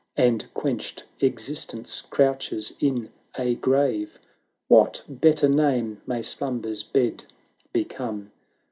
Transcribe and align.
A.nd 0.17 0.51
quenched 0.55 1.03
Existence 1.19 2.01
crouches 2.01 2.73
in 2.79 3.11
a 3.37 3.53
grave. 3.53 4.17
What 4.67 5.03
better 5.07 5.47
name 5.47 6.01
may 6.07 6.23
Slumber's 6.23 6.81
bed 6.81 7.25
become 7.71 8.31